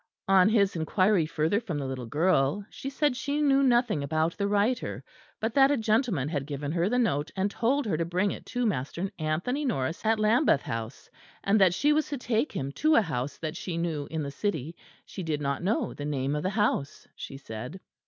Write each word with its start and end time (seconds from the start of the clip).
On 0.27 0.49
his 0.49 0.75
inquiry 0.75 1.27
further 1.27 1.59
from 1.59 1.77
the 1.77 1.85
little 1.85 2.07
girl, 2.07 2.65
she 2.71 2.89
said 2.89 3.15
she 3.15 3.39
knew 3.39 3.61
nothing 3.61 4.01
about 4.01 4.35
the 4.35 4.47
writer; 4.47 5.03
but 5.39 5.53
that 5.53 5.69
a 5.69 5.77
gentleman 5.77 6.27
had 6.27 6.47
given 6.47 6.71
her 6.71 6.89
the 6.89 6.97
note 6.97 7.29
and 7.35 7.51
told 7.51 7.85
her 7.85 7.95
to 7.97 8.03
bring 8.03 8.31
it 8.31 8.43
to 8.47 8.65
Master 8.65 9.11
Anthony 9.19 9.63
Norris 9.63 10.03
at 10.03 10.17
Lambeth 10.19 10.63
House; 10.63 11.07
and 11.43 11.61
that 11.61 11.75
she 11.75 11.93
was 11.93 12.07
to 12.09 12.17
take 12.17 12.51
him 12.51 12.71
to 12.71 12.95
a 12.95 13.01
house 13.03 13.37
that 13.37 13.55
she 13.55 13.77
knew 13.77 14.07
in 14.09 14.23
the 14.23 14.31
city; 14.31 14.75
she 15.05 15.21
did 15.21 15.39
not 15.39 15.61
know 15.61 15.93
the 15.93 16.03
name 16.03 16.35
of 16.35 16.41
the 16.41 16.49
house, 16.49 17.07
she 17.15 17.37
said. 17.37 17.79